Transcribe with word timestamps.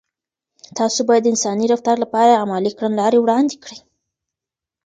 تاسو 0.77 0.99
باید 1.09 1.23
د 1.25 1.31
انساني 1.33 1.65
رفتار 1.73 1.97
لپاره 2.03 2.41
عملي 2.43 2.71
کړنلارې 2.77 3.19
وړاندې 3.21 3.55
کړئ. 3.63 3.79